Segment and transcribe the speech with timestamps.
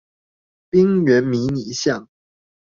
[0.71, 2.09] 冰原迷你象